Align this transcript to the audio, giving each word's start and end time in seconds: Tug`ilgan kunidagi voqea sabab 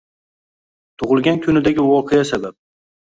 Tug`ilgan 1.03 1.39
kunidagi 1.45 1.85
voqea 1.91 2.25
sabab 2.31 2.59